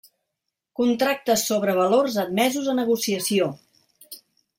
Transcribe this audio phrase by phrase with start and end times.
[0.77, 3.51] Contractes sobre valors admesos a negociació.